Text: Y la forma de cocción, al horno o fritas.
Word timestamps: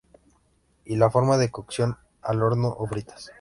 Y 0.83 0.95
la 0.95 1.11
forma 1.11 1.37
de 1.37 1.51
cocción, 1.51 1.95
al 2.23 2.41
horno 2.41 2.69
o 2.75 2.87
fritas. 2.87 3.29